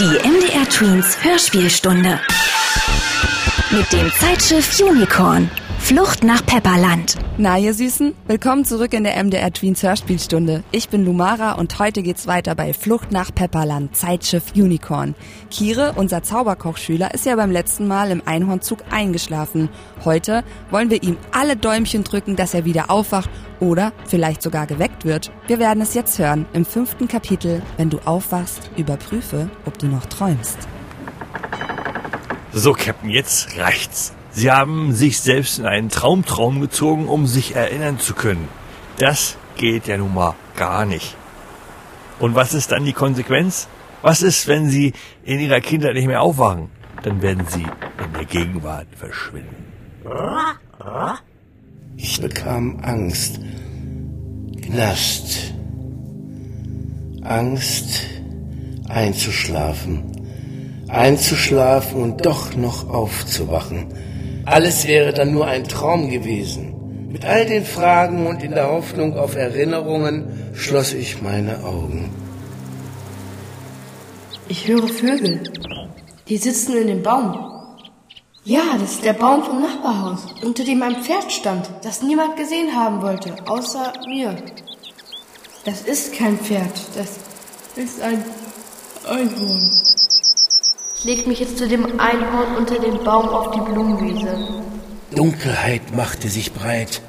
[0.00, 2.18] Die MDR Tweens Hörspielstunde.
[3.70, 5.50] Mit dem Zeitschiff Unicorn.
[5.90, 7.16] Flucht nach Pepperland.
[7.36, 10.62] Na, ihr Süßen, willkommen zurück in der MDR Tweens Hörspielstunde.
[10.70, 15.16] Ich bin Lumara und heute geht's weiter bei Flucht nach Pepperland, Zeitschiff Unicorn.
[15.50, 19.68] Kire, unser Zauberkochschüler, ist ja beim letzten Mal im Einhornzug eingeschlafen.
[20.04, 23.28] Heute wollen wir ihm alle Däumchen drücken, dass er wieder aufwacht
[23.58, 25.32] oder vielleicht sogar geweckt wird.
[25.48, 27.62] Wir werden es jetzt hören im fünften Kapitel.
[27.78, 30.56] Wenn du aufwachst, überprüfe, ob du noch träumst.
[32.52, 34.14] So, Captain, jetzt reicht's.
[34.32, 38.48] Sie haben sich selbst in einen Traumtraum gezogen, um sich erinnern zu können.
[38.98, 41.16] Das geht ja nun mal gar nicht.
[42.18, 43.66] Und was ist dann die Konsequenz?
[44.02, 44.92] Was ist, wenn Sie
[45.24, 46.70] in Ihrer Kindheit nicht mehr aufwachen?
[47.02, 49.64] Dann werden Sie in der Gegenwart verschwinden.
[51.96, 53.40] Ich bekam Angst.
[54.62, 55.54] Knast.
[57.22, 58.06] Angst,
[58.88, 60.04] einzuschlafen.
[60.88, 63.88] Einzuschlafen und doch noch aufzuwachen.
[64.44, 67.08] Alles wäre dann nur ein Traum gewesen.
[67.12, 72.10] Mit all den Fragen und in der Hoffnung auf Erinnerungen schloss ich meine Augen.
[74.48, 75.42] Ich höre Vögel.
[76.28, 77.50] Die sitzen in dem Baum.
[78.44, 82.74] Ja, das ist der Baum vom Nachbarhaus, unter dem ein Pferd stand, das niemand gesehen
[82.74, 84.34] haben wollte, außer mir.
[85.66, 87.18] Das ist kein Pferd, das
[87.76, 88.24] ist ein
[89.06, 89.70] Einhorn.
[91.02, 94.36] Ich leg mich jetzt zu dem Einhorn unter dem Baum auf die Blumenwiese.
[95.16, 97.00] Dunkelheit machte sich breit.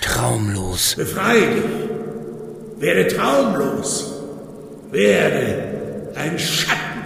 [0.00, 0.94] Traumlos.
[0.96, 1.64] Befreie dich.
[2.78, 4.14] Werde traumlos.
[4.92, 7.02] Werde ein Schatten.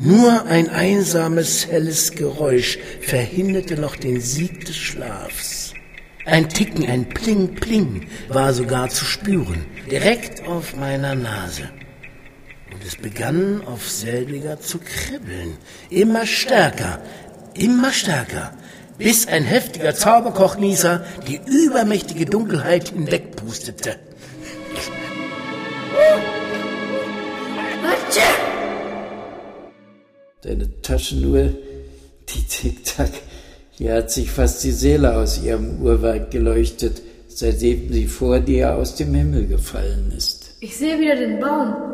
[0.00, 5.72] Nur ein einsames, helles Geräusch verhinderte noch den Sieg des Schlafs.
[6.26, 11.70] Ein Ticken, ein Pling, Pling war sogar zu spüren, direkt auf meiner Nase.
[12.72, 15.56] Und es begann auf selbiger zu kribbeln,
[15.90, 17.00] immer stärker,
[17.54, 18.52] immer stärker,
[18.98, 23.96] bis ein heftiger Zauberkochnieser die übermächtige Dunkelheit hinwegpustete.
[30.42, 31.54] Deine Taschenuhr,
[32.28, 33.12] die Tick-Tack,
[33.70, 38.94] hier hat sich fast die Seele aus ihrem Uhrwerk geleuchtet, seitdem sie vor dir aus
[38.94, 40.54] dem Himmel gefallen ist.
[40.60, 41.93] Ich sehe wieder den Baum,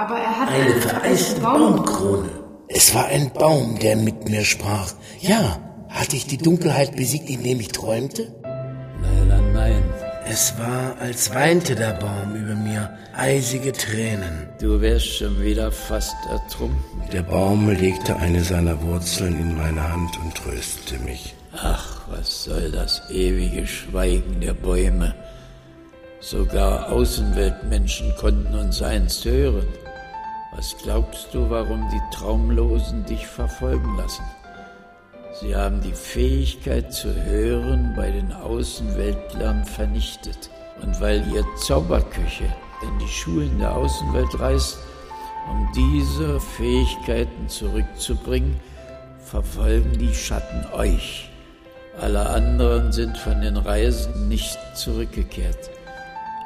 [0.00, 2.30] aber er hat Eine vereiste Baumkrone.
[2.68, 4.92] Es war ein Baum, der mit mir sprach.
[5.20, 5.58] Ja,
[5.90, 8.32] hatte ich die Dunkelheit besiegt, indem ich träumte?
[8.42, 9.82] Leider nein.
[10.26, 14.48] Es war, als weinte der Baum über mir eisige Tränen.
[14.60, 16.78] Du wärst schon wieder fast ertrunken.
[17.12, 21.34] Der Baum legte eine seiner Wurzeln in meine Hand und tröstete mich.
[21.52, 25.14] Ach, was soll das ewige Schweigen der Bäume?
[26.20, 29.66] Sogar Außenweltmenschen konnten uns einst hören.
[30.52, 34.24] Was glaubst du, warum die Traumlosen dich verfolgen lassen?
[35.40, 40.50] Sie haben die Fähigkeit zu hören bei den Außenweltlern vernichtet.
[40.82, 42.52] Und weil ihr Zauberköche
[42.82, 44.78] in die Schulen der Außenwelt reist,
[45.48, 48.58] um diese Fähigkeiten zurückzubringen,
[49.24, 51.30] verfolgen die Schatten euch.
[52.00, 55.70] Alle anderen sind von den Reisen nicht zurückgekehrt.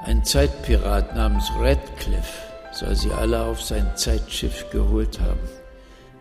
[0.05, 5.49] Ein Zeitpirat namens Radcliffe soll sie alle auf sein Zeitschiff geholt haben.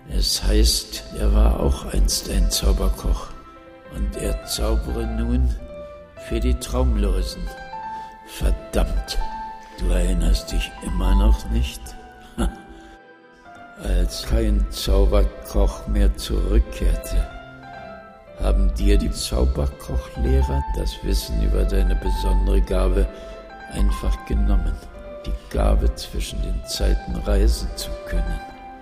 [0.10, 3.30] Es heißt, er war auch einst ein Zauberkoch
[3.96, 5.50] und er zaubere nun
[6.28, 7.44] für die Traumlosen.
[8.28, 9.18] Verdammt,
[9.80, 11.82] du erinnerst dich immer noch nicht?
[13.84, 17.28] Als kein Zauberkoch mehr zurückkehrte,
[18.40, 23.08] haben dir die Zauberkochlehrer das Wissen über deine besondere Gabe
[23.72, 24.74] einfach genommen,
[25.26, 28.40] die Gabe zwischen den Zeiten reisen zu können.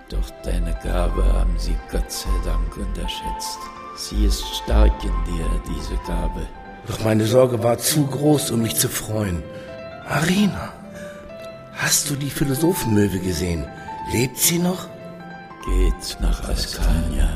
[0.08, 3.58] Doch deine Gabe haben sie Gott sei Dank unterschätzt.
[3.96, 6.46] Sie ist stark in dir, diese Gabe.
[6.86, 9.42] Doch meine Sorge war zu groß, um mich zu freuen.
[10.08, 10.72] Marina,
[11.74, 13.66] hast du die Philosophenmöwe gesehen?
[14.12, 14.88] Lebt sie noch?
[15.64, 17.28] Geht nach Askania.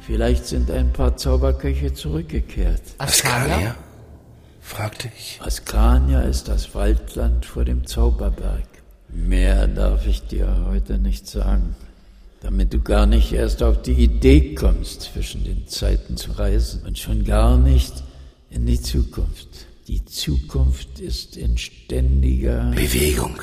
[0.00, 2.82] Vielleicht sind ein paar Zauberköche zurückgekehrt.
[2.98, 3.76] Askania?
[4.60, 5.40] Fragte ich.
[5.42, 8.66] Askania ist das Waldland vor dem Zauberberg.
[9.08, 11.74] Mehr darf ich dir heute nicht sagen,
[12.40, 16.98] damit du gar nicht erst auf die Idee kommst, zwischen den Zeiten zu reisen und
[16.98, 17.92] schon gar nicht
[18.50, 19.66] in die Zukunft.
[19.88, 23.40] Die Zukunft ist in ständiger Bewegung.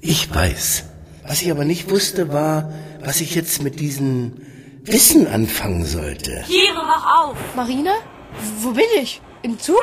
[0.00, 0.84] Ich weiß.
[1.26, 2.72] Was ich aber nicht wusste, war,
[3.04, 4.32] was ich jetzt mit diesem
[4.84, 6.42] Wissen anfangen sollte.
[6.46, 7.36] Tiere, wach auf!
[7.54, 7.92] Marina?
[8.62, 9.20] Wo bin ich?
[9.42, 9.80] Im Zug?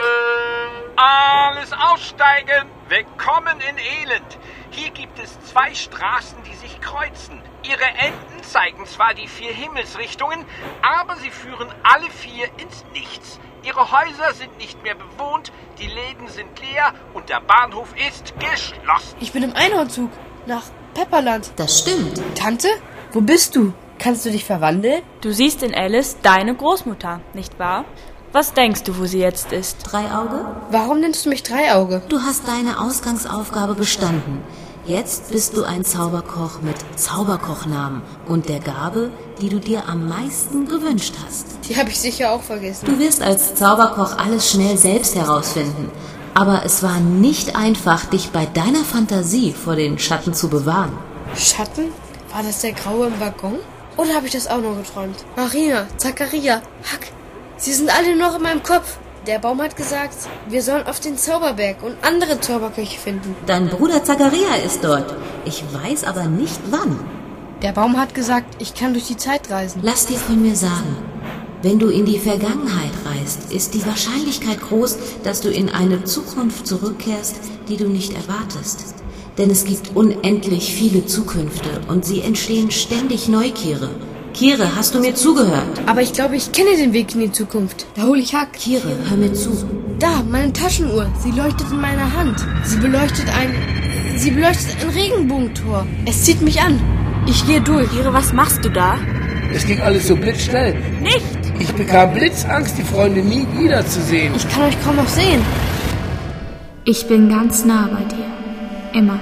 [0.95, 2.69] Alles aussteigen!
[2.89, 4.37] Willkommen in Elend.
[4.69, 7.41] Hier gibt es zwei Straßen, die sich kreuzen.
[7.63, 10.45] Ihre Enden zeigen zwar die vier Himmelsrichtungen,
[10.83, 13.39] aber sie führen alle vier ins Nichts.
[13.63, 19.17] Ihre Häuser sind nicht mehr bewohnt, die Läden sind leer und der Bahnhof ist geschlossen.
[19.19, 20.11] Ich bin im Einhornzug
[20.45, 21.51] nach Pepperland.
[21.55, 22.21] Das stimmt.
[22.35, 22.67] Tante,
[23.11, 23.73] wo bist du?
[23.97, 25.01] Kannst du dich verwandeln?
[25.21, 27.85] Du siehst in Alice deine Großmutter, nicht wahr?
[28.33, 29.77] Was denkst du, wo sie jetzt ist?
[29.83, 30.45] Dreiauge?
[30.69, 32.01] Warum nennst du mich Dreiauge?
[32.09, 34.41] Du hast deine Ausgangsaufgabe bestanden.
[34.85, 40.67] Jetzt bist du ein Zauberkoch mit Zauberkochnamen und der Gabe, die du dir am meisten
[40.67, 41.47] gewünscht hast.
[41.67, 42.85] Die habe ich sicher auch vergessen.
[42.85, 45.89] Du wirst als Zauberkoch alles schnell selbst herausfinden.
[46.33, 50.97] Aber es war nicht einfach, dich bei deiner Fantasie vor den Schatten zu bewahren.
[51.35, 51.91] Schatten?
[52.33, 53.55] War das der Graue im Waggon?
[53.95, 55.25] Oder habe ich das auch nur geträumt?
[55.35, 57.07] Marina, Zacharia, Hack,
[57.57, 58.97] sie sind alle noch in meinem Kopf.
[59.25, 60.15] Der Baum hat gesagt,
[60.47, 63.35] wir sollen auf den Zauberberg und andere Zauberköche finden.
[63.45, 65.13] Dein Bruder Zacharia ist dort.
[65.43, 66.99] Ich weiß aber nicht wann.
[67.61, 69.81] Der Baum hat gesagt, ich kann durch die Zeit reisen.
[69.83, 70.95] Lass dir von mir sagen,
[71.63, 76.67] wenn du in die Vergangenheit reist, ist die Wahrscheinlichkeit groß, dass du in eine Zukunft
[76.67, 77.37] zurückkehrst,
[77.67, 78.95] die du nicht erwartest.
[79.37, 83.89] Denn es gibt unendlich viele Zukünfte und sie entstehen ständig Neukiere.
[84.37, 85.81] Kire, hast du mir zugehört?
[85.87, 87.87] Aber ich glaube, ich kenne den Weg in die Zukunft.
[87.95, 88.53] Da hole ich Hack.
[88.53, 89.49] Kire, hör mir zu.
[89.97, 91.07] Da, meine Taschenuhr.
[91.23, 92.45] Sie leuchtet in meiner Hand.
[92.63, 93.51] Sie beleuchtet ein.
[94.15, 95.87] Sie beleuchtet ein Regenbogentor.
[96.05, 96.79] Es zieht mich an.
[97.25, 97.89] Ich gehe durch.
[97.89, 98.99] Kire, was machst du da?
[99.55, 100.75] Es ging alles so blitzschnell.
[101.01, 101.25] Nicht!
[101.59, 104.35] Ich bekam Blitzangst, die Freunde nie wiederzusehen.
[104.35, 105.41] Ich kann euch kaum noch sehen.
[106.85, 108.25] Ich bin ganz nah bei dir.
[108.93, 109.19] Immer.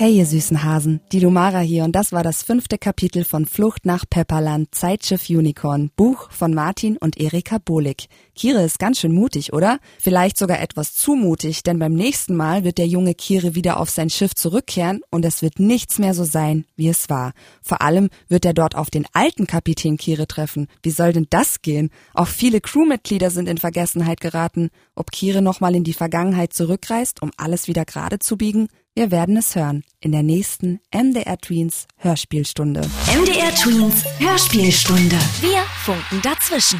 [0.00, 3.84] Hey, ihr süßen Hasen, die Lumara hier und das war das fünfte Kapitel von Flucht
[3.84, 8.08] nach Pepperland, Zeitschiff Unicorn, Buch von Martin und Erika Bohlig.
[8.38, 9.80] Kire ist ganz schön mutig, oder?
[9.98, 13.90] Vielleicht sogar etwas zu mutig, denn beim nächsten Mal wird der junge Kire wieder auf
[13.90, 17.32] sein Schiff zurückkehren und es wird nichts mehr so sein, wie es war.
[17.62, 20.68] Vor allem wird er dort auf den alten Kapitän Kire treffen.
[20.84, 21.90] Wie soll denn das gehen?
[22.14, 24.70] Auch viele Crewmitglieder sind in Vergessenheit geraten.
[24.94, 28.68] Ob Kire nochmal in die Vergangenheit zurückreist, um alles wieder gerade zu biegen?
[28.94, 32.82] Wir werden es hören in der nächsten MDR Tweens Hörspielstunde.
[33.20, 35.16] MDR Tweens Hörspielstunde.
[35.40, 36.78] Wir funken dazwischen.